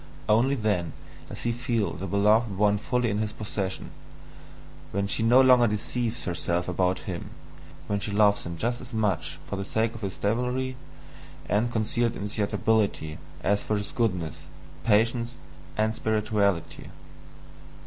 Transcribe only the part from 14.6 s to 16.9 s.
patience, and spirituality.